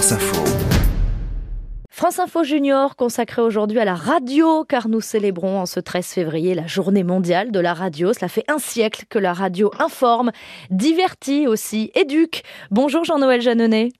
France 0.00 0.12
Info. 2.20 2.42
Junior 2.42 2.96
consacré 2.96 3.42
aujourd'hui 3.42 3.80
à 3.80 3.84
la 3.84 3.94
radio 3.94 4.64
car 4.64 4.88
nous 4.88 5.02
célébrons 5.02 5.60
en 5.60 5.66
ce 5.66 5.78
13 5.78 6.06
février 6.06 6.54
la 6.54 6.66
journée 6.66 7.04
mondiale 7.04 7.52
de 7.52 7.60
la 7.60 7.74
radio. 7.74 8.14
Cela 8.14 8.28
fait 8.28 8.44
un 8.48 8.58
siècle 8.58 9.04
que 9.10 9.18
la 9.18 9.34
radio 9.34 9.70
informe, 9.78 10.32
divertit 10.70 11.46
aussi, 11.46 11.90
éduque. 11.94 12.44
Bonjour 12.70 13.04
Jean-Noël 13.04 13.42
Jeannonnet. 13.42 13.90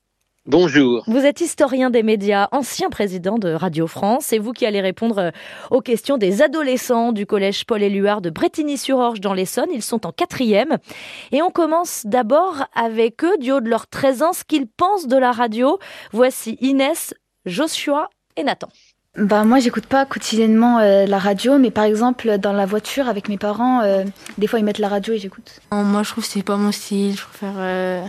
Bonjour. 0.46 1.04
Vous 1.06 1.26
êtes 1.26 1.42
historien 1.42 1.90
des 1.90 2.02
médias, 2.02 2.48
ancien 2.50 2.88
président 2.88 3.38
de 3.38 3.52
Radio 3.52 3.86
France. 3.86 4.24
C'est 4.26 4.38
vous 4.38 4.52
qui 4.52 4.64
allez 4.64 4.80
répondre 4.80 5.18
euh, 5.18 5.30
aux 5.70 5.82
questions 5.82 6.16
des 6.16 6.40
adolescents 6.40 7.12
du 7.12 7.26
collège 7.26 7.66
Paul 7.66 7.82
Éluard 7.82 8.22
de 8.22 8.30
Bretigny-sur-Orge 8.30 9.20
dans 9.20 9.34
l'Essonne. 9.34 9.68
Ils 9.72 9.82
sont 9.82 10.06
en 10.06 10.12
quatrième. 10.12 10.78
Et 11.30 11.42
on 11.42 11.50
commence 11.50 12.06
d'abord 12.06 12.64
avec 12.74 13.22
eux, 13.22 13.36
du 13.38 13.52
haut 13.52 13.60
de 13.60 13.68
leurs 13.68 13.86
13 13.86 14.22
ans, 14.22 14.32
ce 14.32 14.44
qu'ils 14.44 14.66
pensent 14.66 15.08
de 15.08 15.18
la 15.18 15.30
radio. 15.30 15.78
Voici 16.12 16.56
Inès, 16.62 17.12
Joshua 17.44 18.08
et 18.36 18.42
Nathan. 18.42 18.68
Bah 19.16 19.44
moi 19.44 19.58
j'écoute 19.58 19.86
pas 19.86 20.06
quotidiennement 20.06 20.78
euh, 20.78 21.04
la 21.04 21.18
radio, 21.18 21.58
mais 21.58 21.72
par 21.72 21.82
exemple 21.82 22.38
dans 22.38 22.52
la 22.52 22.64
voiture 22.64 23.08
avec 23.08 23.28
mes 23.28 23.38
parents, 23.38 23.80
euh, 23.82 24.04
des 24.38 24.46
fois 24.46 24.60
ils 24.60 24.64
mettent 24.64 24.78
la 24.78 24.88
radio 24.88 25.12
et 25.14 25.18
j'écoute. 25.18 25.60
Moi 25.72 26.04
je 26.04 26.10
trouve 26.10 26.24
que 26.24 26.30
c'est 26.30 26.44
pas 26.44 26.56
mon 26.56 26.70
style, 26.70 27.16
je 27.16 27.24
préfère 27.24 27.54
euh, 27.56 28.04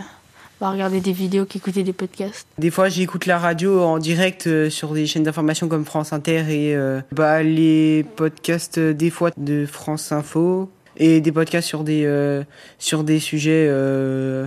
bah, 0.62 0.70
regarder 0.70 1.00
des 1.00 1.10
vidéos 1.10 1.44
qu'écouter 1.44 1.82
des 1.82 1.92
podcasts. 1.92 2.46
Des 2.56 2.70
fois, 2.70 2.88
j'écoute 2.88 3.26
la 3.26 3.36
radio 3.36 3.82
en 3.82 3.98
direct 3.98 4.46
euh, 4.46 4.70
sur 4.70 4.92
des 4.92 5.06
chaînes 5.06 5.24
d'information 5.24 5.66
comme 5.66 5.84
France 5.84 6.12
Inter 6.12 6.44
et 6.50 6.76
euh, 6.76 7.00
bah, 7.10 7.42
les 7.42 8.04
podcasts 8.14 8.78
euh, 8.78 8.94
des 8.94 9.10
fois 9.10 9.30
de 9.36 9.66
France 9.66 10.12
Info 10.12 10.70
et 10.96 11.20
des 11.20 11.32
podcasts 11.32 11.66
sur 11.66 11.82
des, 11.82 12.04
euh, 12.04 12.44
sur 12.78 13.02
des 13.02 13.18
sujets 13.18 13.66
euh, 13.68 14.46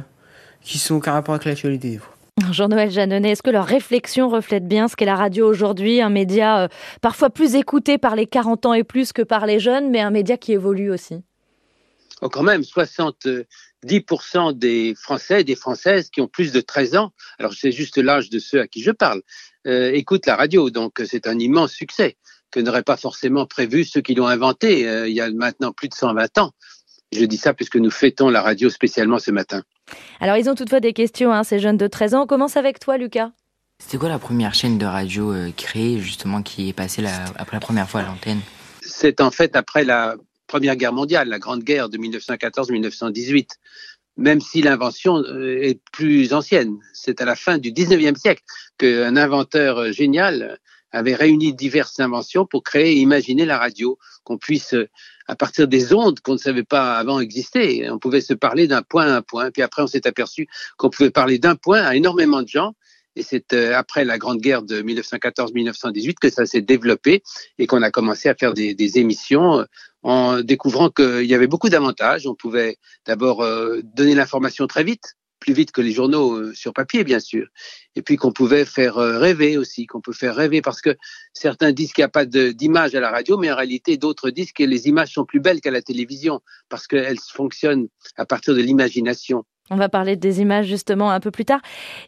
qui 0.61 0.77
sont 0.77 1.01
qu'un 1.01 1.11
rapport 1.11 1.35
avec 1.35 1.43
l'actualité 1.43 1.89
des 1.89 1.97
fois. 1.97 2.13
Jean-Noël 2.49 2.91
Jeannonnet, 2.91 3.31
est-ce 3.31 3.43
que 3.43 3.49
leur 3.49 3.65
réflexion 3.65 4.29
reflète 4.29 4.67
bien 4.67 4.87
ce 4.87 4.95
qu'est 4.95 5.03
la 5.03 5.15
radio 5.15 5.45
aujourd'hui? 5.49 5.99
Un 5.99 6.09
média 6.09 6.59
euh, 6.59 6.67
parfois 7.01 7.29
plus 7.29 7.55
écouté 7.55 7.97
par 7.97 8.15
les 8.15 8.25
40 8.25 8.65
ans 8.67 8.73
et 8.73 8.85
plus 8.85 9.11
que 9.11 9.21
par 9.21 9.45
les 9.45 9.59
jeunes, 9.59 9.89
mais 9.89 9.99
un 9.99 10.11
média 10.11 10.37
qui 10.37 10.53
évolue 10.53 10.91
aussi 10.91 11.23
Oh, 12.21 12.29
quand 12.29 12.43
même, 12.43 12.61
70% 12.61 14.53
des 14.53 14.95
Français 14.95 15.41
et 15.41 15.43
des 15.43 15.55
Françaises 15.55 16.09
qui 16.09 16.21
ont 16.21 16.27
plus 16.27 16.51
de 16.51 16.61
13 16.61 16.95
ans, 16.95 17.11
alors 17.39 17.53
c'est 17.53 17.71
juste 17.71 17.97
l'âge 17.97 18.29
de 18.29 18.39
ceux 18.39 18.61
à 18.61 18.67
qui 18.67 18.81
je 18.81 18.91
parle, 18.91 19.21
euh, 19.67 19.91
écoutent 19.91 20.25
la 20.25 20.35
radio. 20.35 20.69
Donc 20.69 21.01
euh, 21.01 21.05
c'est 21.09 21.27
un 21.27 21.37
immense 21.39 21.73
succès 21.73 22.17
que 22.51 22.59
n'auraient 22.59 22.83
pas 22.83 22.97
forcément 22.97 23.45
prévu 23.45 23.83
ceux 23.83 24.01
qui 24.01 24.15
l'ont 24.15 24.27
inventé 24.27 24.87
euh, 24.87 25.07
il 25.09 25.15
y 25.15 25.21
a 25.21 25.29
maintenant 25.31 25.71
plus 25.73 25.89
de 25.89 25.93
120 25.93 26.37
ans. 26.37 26.51
Je 27.11 27.25
dis 27.25 27.37
ça 27.37 27.53
puisque 27.53 27.75
nous 27.75 27.91
fêtons 27.91 28.29
la 28.29 28.41
radio 28.41 28.69
spécialement 28.69 29.19
ce 29.19 29.31
matin. 29.31 29.63
Alors 30.19 30.37
ils 30.37 30.49
ont 30.49 30.55
toutefois 30.55 30.79
des 30.79 30.93
questions, 30.93 31.31
hein, 31.33 31.43
ces 31.43 31.59
jeunes 31.59 31.77
de 31.77 31.87
13 31.87 32.13
ans. 32.15 32.23
On 32.23 32.27
commence 32.27 32.57
avec 32.57 32.79
toi, 32.79 32.97
Lucas. 32.97 33.31
C'était 33.79 33.97
quoi 33.97 34.09
la 34.09 34.19
première 34.19 34.53
chaîne 34.53 34.77
de 34.77 34.85
radio 34.85 35.33
euh, 35.33 35.51
créée, 35.55 35.99
justement, 35.99 36.41
qui 36.41 36.69
est 36.69 36.73
passée 36.73 37.01
la- 37.01 37.25
après 37.37 37.57
la 37.57 37.59
première 37.59 37.89
fois 37.89 38.01
à 38.01 38.05
l'antenne? 38.05 38.39
C'est 38.81 39.19
en 39.19 39.31
fait 39.31 39.55
après 39.55 39.83
la 39.83 40.15
Première 40.47 40.75
Guerre 40.75 40.93
mondiale, 40.93 41.29
la 41.29 41.39
Grande 41.39 41.63
Guerre 41.63 41.89
de 41.89 41.97
1914-1918. 41.97 43.49
Même 44.17 44.39
si 44.39 44.61
l'invention 44.61 45.17
euh, 45.17 45.61
est 45.61 45.81
plus 45.91 46.33
ancienne, 46.33 46.77
c'est 46.93 47.19
à 47.21 47.25
la 47.25 47.35
fin 47.35 47.57
du 47.57 47.71
19e 47.71 48.15
siècle 48.15 48.43
qu'un 48.77 49.17
inventeur 49.17 49.77
euh, 49.77 49.91
génial 49.91 50.57
avait 50.91 51.15
réuni 51.15 51.53
diverses 51.53 51.99
inventions 51.99 52.45
pour 52.45 52.63
créer 52.63 52.93
et 52.93 52.99
imaginer 52.99 53.45
la 53.45 53.57
radio, 53.57 53.97
qu'on 54.23 54.37
puisse, 54.37 54.73
euh, 54.73 54.87
à 55.27 55.35
partir 55.35 55.67
des 55.67 55.93
ondes 55.93 56.21
qu'on 56.21 56.33
ne 56.33 56.37
savait 56.37 56.63
pas 56.63 56.97
avant 56.97 57.19
exister, 57.19 57.89
on 57.89 57.99
pouvait 57.99 58.21
se 58.21 58.33
parler 58.33 58.67
d'un 58.67 58.83
point 58.83 59.07
à 59.07 59.17
un 59.17 59.21
point, 59.21 59.51
puis 59.51 59.61
après 59.61 59.81
on 59.81 59.87
s'est 59.87 60.07
aperçu 60.07 60.47
qu'on 60.77 60.89
pouvait 60.89 61.11
parler 61.11 61.37
d'un 61.37 61.55
point 61.55 61.81
à 61.81 61.95
énormément 61.95 62.41
de 62.41 62.47
gens, 62.47 62.73
et 63.15 63.23
c'est 63.23 63.53
euh, 63.53 63.75
après 63.75 64.05
la 64.05 64.17
Grande 64.17 64.39
Guerre 64.39 64.63
de 64.63 64.81
1914-1918 64.81 66.15
que 66.19 66.29
ça 66.29 66.45
s'est 66.45 66.61
développé 66.61 67.23
et 67.57 67.67
qu'on 67.67 67.81
a 67.81 67.91
commencé 67.91 68.29
à 68.29 68.35
faire 68.35 68.53
des, 68.53 68.73
des 68.73 68.99
émissions 68.99 69.59
euh, 69.59 69.65
en 70.03 70.41
découvrant 70.41 70.89
qu'il 70.89 71.25
y 71.25 71.33
avait 71.33 71.47
beaucoup 71.47 71.69
d'avantages. 71.69 72.27
On 72.27 72.35
pouvait 72.35 72.77
d'abord 73.05 73.41
euh, 73.41 73.81
donner 73.83 74.15
l'information 74.15 74.67
très 74.67 74.83
vite, 74.83 75.15
plus 75.39 75.53
vite 75.53 75.71
que 75.71 75.81
les 75.81 75.91
journaux 75.91 76.53
sur 76.53 76.73
papier, 76.73 77.03
bien 77.03 77.19
sûr. 77.19 77.47
Et 77.95 78.01
puis 78.01 78.15
qu'on 78.15 78.31
pouvait 78.31 78.65
faire 78.65 78.95
rêver 78.95 79.57
aussi, 79.57 79.85
qu'on 79.85 80.01
peut 80.01 80.13
faire 80.13 80.35
rêver 80.35 80.61
parce 80.61 80.81
que 80.81 80.95
certains 81.33 81.71
disent 81.71 81.93
qu'il 81.93 82.01
n'y 82.01 82.07
a 82.07 82.09
pas 82.09 82.25
d'image 82.25 82.95
à 82.95 82.99
la 82.99 83.11
radio, 83.11 83.37
mais 83.37 83.51
en 83.51 83.55
réalité, 83.55 83.97
d'autres 83.97 84.29
disent 84.29 84.53
que 84.53 84.63
les 84.63 84.87
images 84.87 85.13
sont 85.13 85.25
plus 85.25 85.39
belles 85.39 85.61
qu'à 85.61 85.71
la 85.71 85.81
télévision 85.81 86.41
parce 86.69 86.87
qu'elles 86.87 87.19
fonctionnent 87.19 87.87
à 88.15 88.25
partir 88.25 88.55
de 88.55 88.61
l'imagination. 88.61 89.43
On 89.69 89.77
va 89.77 89.89
parler 89.89 90.15
des 90.15 90.41
images 90.41 90.67
justement 90.67 91.11
un 91.11 91.19
peu 91.19 91.31
plus 91.31 91.45
tard. 91.45 91.61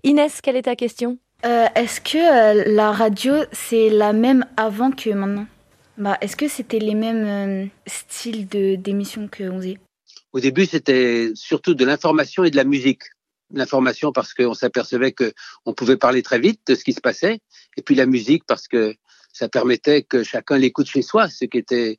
Inès, 0.04 0.42
quelle 0.42 0.56
est 0.56 0.64
ta 0.64 0.76
question? 0.76 1.18
Euh, 1.46 1.66
Est-ce 1.76 2.02
que 2.02 2.18
euh, 2.18 2.64
la 2.74 2.92
radio 2.92 3.34
c'est 3.52 3.90
la 3.90 4.14
même 4.14 4.46
avant 4.58 4.92
que 4.92 5.10
maintenant? 5.10 5.48
Bah 5.98 6.18
est-ce 6.22 6.36
que 6.36 6.48
c'était 6.48 6.80
les 6.80 6.94
mêmes 6.94 7.26
euh, 7.26 7.66
styles 7.88 8.48
de 8.48 8.76
d'émissions 8.76 9.28
qu'on 9.28 9.58
faisait? 9.58 9.80
Au 10.34 10.40
début, 10.40 10.66
c'était 10.66 11.32
surtout 11.34 11.74
de 11.74 11.86
l'information 11.86 12.44
et 12.44 12.52
de 12.52 12.56
la 12.56 12.64
musique. 12.64 13.04
L'information 13.52 14.12
parce 14.12 14.34
qu'on 14.34 14.54
s'apercevait 14.54 15.12
que 15.12 15.34
on 15.66 15.74
pouvait 15.74 15.98
parler 15.98 16.22
très 16.22 16.38
vite 16.38 16.62
de 16.68 16.76
ce 16.76 16.84
qui 16.84 16.94
se 16.94 17.02
passait, 17.02 17.40
et 17.78 17.82
puis 17.82 17.96
la 17.96 18.06
musique 18.06 18.44
parce 18.46 18.68
que 18.68 18.96
ça 19.34 19.50
permettait 19.50 20.04
que 20.04 20.24
chacun 20.24 20.58
l'écoute 20.58 20.88
chez 20.88 21.02
soi, 21.02 21.30
ce 21.30 21.46
qui 21.46 21.58
était 21.58 21.98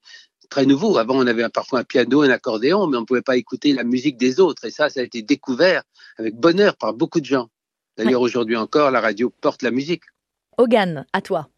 très 0.48 0.66
nouveau. 0.66 0.98
Avant, 0.98 1.16
on 1.16 1.26
avait 1.26 1.48
parfois 1.48 1.80
un 1.80 1.84
piano, 1.84 2.22
un 2.22 2.30
accordéon, 2.30 2.86
mais 2.86 2.96
on 2.96 3.00
ne 3.00 3.06
pouvait 3.06 3.22
pas 3.22 3.36
écouter 3.36 3.72
la 3.72 3.84
musique 3.84 4.16
des 4.16 4.40
autres. 4.40 4.64
Et 4.64 4.70
ça, 4.70 4.88
ça 4.88 5.00
a 5.00 5.02
été 5.02 5.22
découvert 5.22 5.82
avec 6.18 6.34
bonheur 6.36 6.76
par 6.76 6.94
beaucoup 6.94 7.20
de 7.20 7.26
gens. 7.26 7.48
D'ailleurs, 7.96 8.20
aujourd'hui 8.20 8.56
encore, 8.56 8.90
la 8.90 9.00
radio 9.00 9.32
porte 9.40 9.62
la 9.62 9.70
musique. 9.70 10.02
Hogan, 10.56 11.04
à 11.12 11.20
toi. 11.20 11.48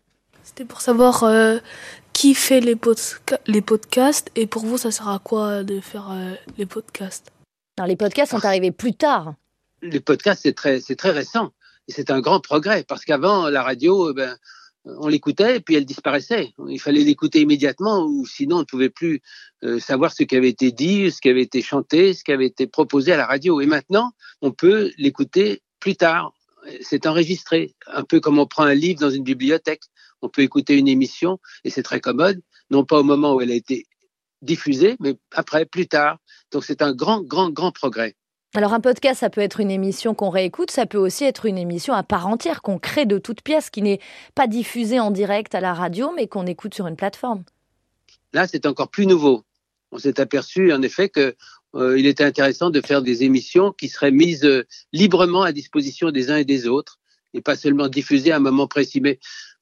C'était 0.42 0.64
pour 0.64 0.80
savoir 0.80 1.24
euh, 1.24 1.58
qui 2.12 2.34
fait 2.34 2.60
les, 2.60 2.74
podca- 2.74 3.40
les 3.46 3.60
podcasts 3.60 4.30
et 4.36 4.46
pour 4.46 4.64
vous 4.64 4.78
ça 4.78 4.90
sert 4.90 5.08
à 5.08 5.18
quoi 5.18 5.64
de 5.64 5.80
faire 5.80 6.10
euh, 6.10 6.34
les 6.56 6.66
podcasts? 6.66 7.30
Alors, 7.78 7.88
les 7.88 7.96
podcasts 7.96 8.32
sont 8.32 8.44
arrivés 8.44 8.72
plus 8.72 8.94
tard. 8.94 9.34
les 9.82 10.00
podcasts, 10.00 10.42
c'est 10.42 10.54
très, 10.54 10.80
c'est 10.80 10.96
très 10.96 11.10
récent. 11.10 11.52
Et 11.88 11.92
c'est 11.92 12.10
un 12.10 12.20
grand 12.20 12.40
progrès 12.40 12.84
parce 12.84 13.04
qu'avant, 13.04 13.48
la 13.48 13.62
radio, 13.62 14.10
eh 14.10 14.14
ben, 14.14 14.36
on 14.84 15.08
l'écoutait 15.08 15.56
et 15.56 15.60
puis 15.60 15.74
elle 15.74 15.84
disparaissait. 15.84 16.52
Il 16.68 16.80
fallait 16.80 17.04
l'écouter 17.04 17.40
immédiatement 17.40 18.04
ou 18.04 18.26
sinon 18.26 18.56
on 18.56 18.60
ne 18.60 18.64
pouvait 18.64 18.90
plus 18.90 19.20
euh, 19.62 19.78
savoir 19.78 20.12
ce 20.12 20.22
qui 20.22 20.36
avait 20.36 20.48
été 20.48 20.72
dit, 20.72 21.10
ce 21.10 21.20
qui 21.20 21.28
avait 21.28 21.42
été 21.42 21.62
chanté, 21.62 22.14
ce 22.14 22.24
qui 22.24 22.32
avait 22.32 22.46
été 22.46 22.66
proposé 22.66 23.12
à 23.12 23.16
la 23.16 23.26
radio. 23.26 23.60
Et 23.60 23.66
maintenant, 23.66 24.12
on 24.40 24.52
peut 24.52 24.90
l'écouter 24.96 25.62
plus 25.80 25.96
tard. 25.96 26.32
C'est 26.82 27.06
enregistré, 27.06 27.74
un 27.86 28.04
peu 28.04 28.20
comme 28.20 28.38
on 28.38 28.46
prend 28.46 28.64
un 28.64 28.74
livre 28.74 29.00
dans 29.00 29.10
une 29.10 29.24
bibliothèque. 29.24 29.82
On 30.22 30.28
peut 30.28 30.42
écouter 30.42 30.76
une 30.76 30.88
émission 30.88 31.38
et 31.64 31.70
c'est 31.70 31.82
très 31.82 32.00
commode, 32.00 32.40
non 32.70 32.84
pas 32.84 33.00
au 33.00 33.02
moment 33.02 33.34
où 33.34 33.40
elle 33.40 33.50
a 33.50 33.54
été 33.54 33.86
diffusée, 34.42 34.96
mais 35.00 35.16
après, 35.32 35.66
plus 35.66 35.86
tard. 35.86 36.18
Donc 36.52 36.64
c'est 36.64 36.82
un 36.82 36.94
grand, 36.94 37.22
grand, 37.22 37.50
grand 37.50 37.72
progrès. 37.72 38.16
Alors 38.52 38.72
un 38.72 38.80
podcast, 38.80 39.20
ça 39.20 39.30
peut 39.30 39.40
être 39.40 39.60
une 39.60 39.70
émission 39.70 40.12
qu'on 40.12 40.28
réécoute, 40.28 40.72
ça 40.72 40.84
peut 40.84 40.98
aussi 40.98 41.22
être 41.22 41.46
une 41.46 41.56
émission 41.56 41.94
à 41.94 42.02
part 42.02 42.26
entière 42.26 42.62
qu'on 42.62 42.80
crée 42.80 43.06
de 43.06 43.18
toutes 43.18 43.42
pièces, 43.42 43.70
qui 43.70 43.80
n'est 43.80 44.00
pas 44.34 44.48
diffusée 44.48 44.98
en 44.98 45.12
direct 45.12 45.54
à 45.54 45.60
la 45.60 45.72
radio, 45.72 46.12
mais 46.16 46.26
qu'on 46.26 46.46
écoute 46.46 46.74
sur 46.74 46.88
une 46.88 46.96
plateforme. 46.96 47.44
Là, 48.32 48.48
c'est 48.48 48.66
encore 48.66 48.88
plus 48.88 49.06
nouveau. 49.06 49.44
On 49.92 49.98
s'est 49.98 50.18
aperçu, 50.18 50.72
en 50.72 50.82
effet, 50.82 51.08
que 51.08 51.36
euh, 51.76 51.96
était 51.96 52.24
intéressant 52.24 52.70
de 52.70 52.80
faire 52.80 53.02
des 53.02 53.22
émissions 53.22 53.70
qui 53.70 53.88
seraient 53.88 54.10
mises 54.10 54.44
euh, 54.44 54.66
librement 54.92 55.42
à 55.42 55.52
disposition 55.52 56.10
des 56.10 56.32
uns 56.32 56.38
et 56.38 56.44
des 56.44 56.66
autres, 56.66 56.98
et 57.34 57.40
pas 57.40 57.54
seulement 57.54 57.86
diffusées 57.86 58.32
à 58.32 58.36
un 58.36 58.40
moment 58.40 58.66
précis. 58.66 59.00
Mais 59.00 59.20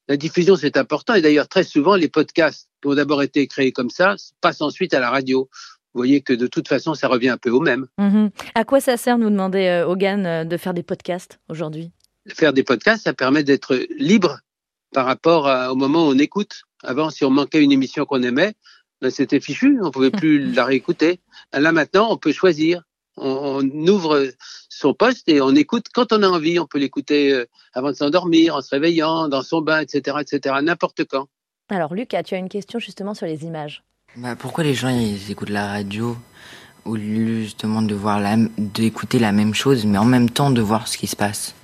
la 0.09 0.16
diffusion, 0.16 0.56
c'est 0.56 0.78
important. 0.78 1.12
Et 1.12 1.20
d'ailleurs, 1.20 1.49
très 1.49 1.65
souvent, 1.65 1.94
les 1.94 2.09
podcasts 2.09 2.70
qui 2.81 2.88
ont 2.88 2.94
d'abord 2.94 3.22
été 3.22 3.47
créés 3.47 3.72
comme 3.72 3.91
ça 3.91 4.16
passent 4.41 4.62
ensuite 4.62 4.94
à 4.94 5.00
la 5.00 5.10
radio. 5.10 5.50
Vous 5.99 6.03
voyez 6.03 6.21
que 6.21 6.33
de 6.33 6.47
toute 6.47 6.69
façon, 6.69 6.95
ça 6.95 7.09
revient 7.09 7.31
un 7.31 7.39
peu 7.39 7.51
au 7.51 7.59
même. 7.59 7.89
Mhm. 7.99 8.31
À 8.55 8.63
quoi 8.65 8.81
ça 8.81 8.97
sert, 8.97 9.19
nous 9.19 9.31
demandait 9.31 9.69
euh, 9.69 9.89
Hogan, 9.89 10.27
euh, 10.27 10.45
de 10.45 10.57
faire 10.57 10.73
des 10.73 10.85
podcasts 10.85 11.41
aujourd'hui? 11.49 11.91
Faire 12.29 12.53
des 12.53 12.62
podcasts, 12.62 13.03
ça 13.03 13.12
permet 13.15 13.43
d'être 13.43 13.75
libre 13.99 14.39
par 14.95 15.06
rapport 15.06 15.49
à- 15.49 15.73
au 15.73 15.75
moment 15.75 16.06
où 16.06 16.12
on 16.12 16.19
écoute. 16.19 16.62
Avant, 16.85 17.11
si 17.11 17.25
on 17.25 17.31
manquait 17.31 17.65
une 17.65 17.73
émission 17.73 18.05
qu'on 18.05 18.23
aimait, 18.23 18.55
ben, 19.03 19.11
c'était 19.11 19.41
fichu, 19.41 19.81
on 19.83 19.91
pouvait 19.91 20.12
plus 20.12 20.39
la 20.55 20.65
réécouter. 20.65 21.19
Là 21.53 21.73
maintenant, 21.73 22.06
on 22.12 22.17
peut 22.17 22.31
choisir. 22.31 22.85
On, 23.17 23.61
on 23.65 23.89
ouvre 23.89 24.29
son 24.69 24.94
poste 24.94 25.29
et 25.29 25.41
on 25.41 25.51
écoute 25.56 25.87
quand 25.93 26.12
on 26.12 26.23
a 26.23 26.29
envie. 26.29 26.61
On 26.61 26.67
peut 26.67 26.79
l'écouter 26.79 27.33
euh, 27.33 27.44
avant 27.73 27.89
de 27.91 27.97
s'endormir, 27.97 28.55
en 28.55 28.61
se 28.61 28.71
réveillant, 28.71 29.27
dans 29.27 29.43
son 29.43 29.62
bain, 29.62 29.81
etc., 29.81 30.19
etc., 30.21 30.55
n'importe 30.62 31.05
quand. 31.06 31.27
Alors 31.71 31.93
Lucas, 31.93 32.23
tu 32.23 32.37
as 32.37 32.39
une 32.39 32.49
question 32.49 32.79
justement 32.79 33.15
sur 33.15 33.27
les 33.27 33.44
images. 33.44 33.83
Bah, 34.16 34.37
Pourquoi 34.37 34.64
les 34.64 34.75
gens 34.75 34.88
écoutent 35.28 35.50
la 35.50 35.66
radio 35.66 36.16
au 36.84 36.96
lieu 36.96 37.43
justement 37.43 37.82
de 37.82 37.94
voir 37.94 38.20
d'écouter 38.56 39.19
la 39.19 39.32
même 39.32 39.55
chose, 39.55 39.84
mais 39.84 39.99
en 39.99 40.05
même 40.05 40.31
temps 40.31 40.50
de 40.50 40.60
voir 40.60 40.88
ce 40.88 40.96
qui 40.96 41.06
se 41.06 41.16
passe? 41.16 41.55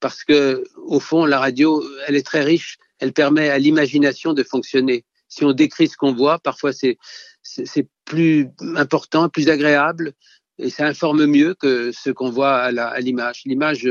Parce 0.00 0.24
que 0.24 0.64
au 0.86 1.00
fond, 1.00 1.24
la 1.24 1.38
radio, 1.38 1.82
elle 2.06 2.16
est 2.16 2.26
très 2.26 2.42
riche. 2.42 2.78
Elle 2.98 3.12
permet 3.12 3.48
à 3.50 3.58
l'imagination 3.58 4.32
de 4.32 4.42
fonctionner. 4.42 5.04
Si 5.28 5.44
on 5.44 5.52
décrit 5.52 5.88
ce 5.88 5.96
qu'on 5.96 6.14
voit, 6.14 6.38
parfois 6.38 6.72
c'est 6.72 6.98
c'est 7.42 7.86
plus 8.06 8.48
important, 8.76 9.28
plus 9.28 9.50
agréable, 9.50 10.14
et 10.58 10.70
ça 10.70 10.86
informe 10.86 11.26
mieux 11.26 11.54
que 11.54 11.92
ce 11.92 12.08
qu'on 12.10 12.30
voit 12.30 12.56
à 12.56 12.72
la- 12.72 12.88
à 12.88 13.00
l'image. 13.00 13.42
L'image, 13.44 13.86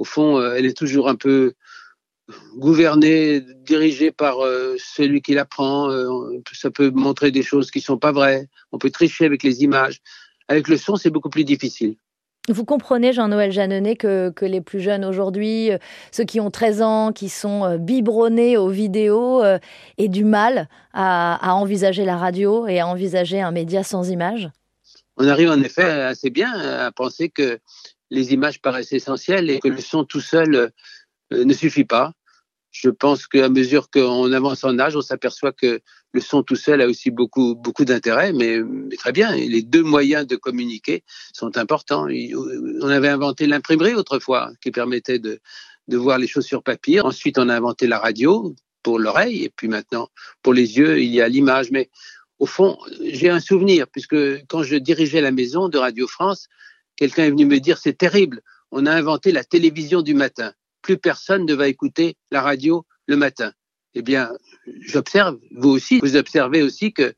au 0.00 0.04
fond, 0.04 0.42
elle 0.42 0.66
est 0.66 0.76
toujours 0.76 1.08
un 1.08 1.14
peu 1.14 1.52
gouvernée, 2.56 3.40
dirigée 3.40 4.10
par 4.10 4.36
celui 4.78 5.22
qui 5.22 5.34
la 5.34 5.44
prend. 5.44 5.90
ça 6.52 6.70
peut 6.70 6.90
montrer 6.90 7.30
des 7.30 7.42
choses 7.42 7.70
qui 7.70 7.80
sont 7.80 7.98
pas 7.98 8.12
vraies. 8.12 8.48
On 8.72 8.78
peut 8.78 8.90
tricher 8.90 9.26
avec 9.26 9.42
les 9.42 9.62
images. 9.62 10.00
Avec 10.48 10.68
le 10.68 10.76
son, 10.76 10.96
c'est 10.96 11.10
beaucoup 11.10 11.30
plus 11.30 11.44
difficile. 11.44 11.96
Vous 12.48 12.64
comprenez, 12.64 13.12
Jean-Noël 13.12 13.50
Jeannonnet, 13.50 13.96
que, 13.96 14.30
que, 14.30 14.44
les 14.44 14.60
plus 14.60 14.80
jeunes 14.80 15.04
aujourd'hui, 15.04 15.72
euh, 15.72 15.78
ceux 16.12 16.24
qui 16.24 16.38
ont 16.38 16.50
13 16.50 16.82
ans, 16.82 17.12
qui 17.12 17.28
sont 17.28 17.64
euh, 17.64 17.76
biberonnés 17.76 18.56
aux 18.56 18.68
vidéos, 18.68 19.42
euh, 19.42 19.58
aient 19.98 20.08
du 20.08 20.24
mal 20.24 20.68
à, 20.92 21.54
envisager 21.54 22.04
la 22.04 22.16
radio 22.16 22.68
et 22.68 22.78
à 22.78 22.86
envisager 22.86 23.40
un 23.40 23.50
média 23.50 23.82
sans 23.82 24.10
images? 24.10 24.48
On 25.16 25.26
arrive 25.26 25.50
en 25.50 25.60
effet 25.60 25.82
assez 25.82 26.30
bien 26.30 26.52
à 26.52 26.92
penser 26.92 27.30
que 27.30 27.58
les 28.10 28.32
images 28.32 28.60
paraissent 28.60 28.92
essentielles 28.92 29.50
et 29.50 29.58
que 29.58 29.68
le 29.68 29.80
son 29.80 30.04
tout 30.04 30.20
seul 30.20 30.70
ne 31.30 31.52
suffit 31.52 31.84
pas. 31.84 32.12
Je 32.70 32.90
pense 32.90 33.26
qu'à 33.26 33.48
mesure 33.48 33.88
qu'on 33.90 34.32
avance 34.32 34.62
en 34.64 34.78
âge, 34.78 34.96
on 34.96 35.00
s'aperçoit 35.00 35.52
que 35.52 35.80
le 36.12 36.20
son 36.20 36.42
tout 36.42 36.56
seul 36.56 36.82
a 36.82 36.86
aussi 36.86 37.10
beaucoup, 37.10 37.54
beaucoup 37.54 37.84
d'intérêt, 37.84 38.32
mais, 38.32 38.60
très 38.98 39.12
bien. 39.12 39.34
les 39.34 39.62
deux 39.62 39.82
moyens 39.82 40.26
de 40.26 40.36
communiquer 40.36 41.02
sont 41.32 41.56
importants. 41.56 42.06
On 42.06 42.88
avait 42.88 43.08
inventé 43.08 43.46
l'imprimerie 43.46 43.94
autrefois, 43.94 44.50
qui 44.60 44.70
permettait 44.70 45.18
de, 45.18 45.40
de 45.88 45.96
voir 45.96 46.18
les 46.18 46.26
choses 46.26 46.44
sur 46.44 46.62
papier. 46.62 47.00
Ensuite, 47.00 47.38
on 47.38 47.48
a 47.48 47.56
inventé 47.56 47.86
la 47.86 47.98
radio 47.98 48.54
pour 48.82 48.98
l'oreille, 48.98 49.44
et 49.44 49.50
puis 49.50 49.68
maintenant, 49.68 50.08
pour 50.42 50.52
les 50.52 50.76
yeux, 50.76 51.00
il 51.00 51.12
y 51.12 51.20
a 51.20 51.28
l'image. 51.28 51.70
Mais 51.70 51.88
au 52.38 52.46
fond, 52.46 52.78
j'ai 53.00 53.30
un 53.30 53.40
souvenir, 53.40 53.88
puisque 53.88 54.16
quand 54.48 54.62
je 54.62 54.76
dirigeais 54.76 55.22
la 55.22 55.32
maison 55.32 55.68
de 55.68 55.78
Radio 55.78 56.06
France, 56.06 56.48
quelqu'un 56.96 57.24
est 57.24 57.30
venu 57.30 57.46
me 57.46 57.58
dire, 57.58 57.78
c'est 57.78 57.96
terrible, 57.96 58.42
on 58.70 58.84
a 58.86 58.92
inventé 58.92 59.32
la 59.32 59.44
télévision 59.44 60.02
du 60.02 60.14
matin 60.14 60.52
plus 60.86 60.98
personne 60.98 61.44
ne 61.44 61.54
va 61.54 61.66
écouter 61.66 62.14
la 62.30 62.40
radio 62.40 62.86
le 63.08 63.16
matin. 63.16 63.50
Eh 63.94 64.02
bien, 64.02 64.30
j'observe, 64.82 65.36
vous 65.56 65.70
aussi, 65.70 65.98
vous 65.98 66.14
observez 66.14 66.62
aussi 66.62 66.92
que, 66.92 67.14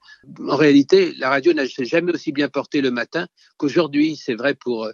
en 0.48 0.56
réalité, 0.56 1.12
la 1.18 1.28
radio 1.28 1.52
n'a 1.52 1.66
jamais 1.66 2.12
aussi 2.12 2.32
bien 2.32 2.48
porté 2.48 2.80
le 2.80 2.90
matin 2.90 3.26
qu'aujourd'hui. 3.58 4.16
C'est 4.16 4.34
vrai 4.34 4.54
pour 4.54 4.84
euh, 4.84 4.92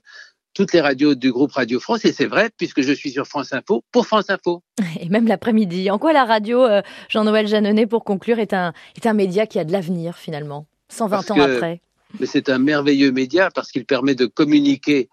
toutes 0.55 0.73
les 0.73 0.81
radios 0.81 1.15
du 1.15 1.31
groupe 1.31 1.53
Radio 1.53 1.79
France 1.79 2.05
et 2.05 2.13
c'est 2.13 2.27
vrai 2.27 2.51
puisque 2.57 2.83
je 2.83 2.93
suis 2.93 3.13
sur 3.13 3.29
France 3.29 3.53
Info 3.53 3.85
pour 3.93 4.09
France 4.09 4.29
Info. 4.29 4.61
Et 5.01 5.09
même 5.09 5.29
l'après-midi. 5.29 5.89
En 5.93 6.01
quoi 6.01 6.13
la 6.13 6.25
radio, 6.25 6.65
euh, 6.65 6.83
Jean-Noël 7.09 7.47
Jeannonnet, 7.47 7.87
pour 7.87 8.03
conclure, 8.03 8.41
est 8.41 8.55
un, 8.55 8.73
est 8.97 9.07
un 9.07 9.15
média 9.15 9.47
qui 9.47 9.61
a 9.61 9.65
de 9.65 9.71
l'avenir 9.71 10.19
finalement, 10.19 10.67
120 10.89 11.31
ans 11.31 11.41
après? 11.41 11.81
Mais 12.19 12.27
c'est 12.27 12.49
un 12.49 12.59
merveilleux 12.59 13.13
média 13.13 13.51
parce 13.55 13.71
qu'il 13.71 13.85
permet 13.85 14.17
de 14.17 14.27
communiquer 14.27 15.09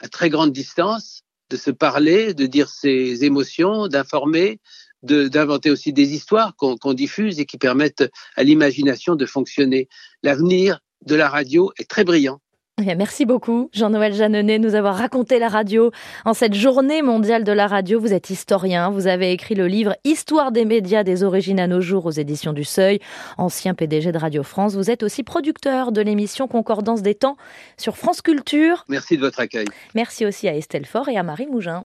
à 0.00 0.08
très 0.08 0.30
grande 0.30 0.52
distance 0.52 1.23
de 1.50 1.56
se 1.56 1.70
parler, 1.70 2.34
de 2.34 2.46
dire 2.46 2.68
ses 2.68 3.24
émotions, 3.24 3.88
d'informer, 3.88 4.60
d'inventer 5.02 5.70
aussi 5.70 5.92
des 5.92 6.14
histoires 6.14 6.56
qu'on 6.56 6.94
diffuse 6.94 7.38
et 7.40 7.46
qui 7.46 7.58
permettent 7.58 8.10
à 8.36 8.42
l'imagination 8.42 9.16
de 9.16 9.26
fonctionner. 9.26 9.88
L'avenir 10.22 10.80
de 11.06 11.14
la 11.14 11.28
radio 11.28 11.72
est 11.78 11.88
très 11.88 12.04
brillant. 12.04 12.40
Eh 12.82 12.94
merci 12.96 13.24
beaucoup, 13.24 13.70
Jean-Noël 13.72 14.14
Jeannonnet, 14.14 14.58
nous 14.58 14.74
avoir 14.74 14.96
raconté 14.96 15.38
la 15.38 15.46
radio. 15.46 15.92
En 16.24 16.34
cette 16.34 16.54
journée 16.54 17.02
mondiale 17.02 17.44
de 17.44 17.52
la 17.52 17.68
radio, 17.68 18.00
vous 18.00 18.12
êtes 18.12 18.30
historien. 18.30 18.90
Vous 18.90 19.06
avez 19.06 19.30
écrit 19.30 19.54
le 19.54 19.68
livre 19.68 19.94
Histoire 20.02 20.50
des 20.50 20.64
médias 20.64 21.04
des 21.04 21.22
origines 21.22 21.60
à 21.60 21.68
nos 21.68 21.80
jours 21.80 22.04
aux 22.04 22.10
éditions 22.10 22.52
du 22.52 22.64
Seuil, 22.64 22.98
ancien 23.38 23.74
PDG 23.74 24.10
de 24.10 24.18
Radio 24.18 24.42
France. 24.42 24.74
Vous 24.74 24.90
êtes 24.90 25.04
aussi 25.04 25.22
producteur 25.22 25.92
de 25.92 26.00
l'émission 26.00 26.48
Concordance 26.48 27.02
des 27.02 27.14
temps 27.14 27.36
sur 27.76 27.96
France 27.96 28.22
Culture. 28.22 28.84
Merci 28.88 29.18
de 29.18 29.22
votre 29.22 29.38
accueil. 29.38 29.66
Merci 29.94 30.26
aussi 30.26 30.48
à 30.48 30.56
Estelle 30.56 30.84
Faure 30.84 31.08
et 31.08 31.16
à 31.16 31.22
Marie 31.22 31.46
Mougin. 31.46 31.82